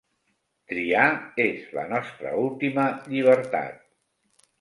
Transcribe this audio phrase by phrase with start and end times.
[0.71, 1.03] Triar
[1.43, 3.77] és la nostra última llibertat.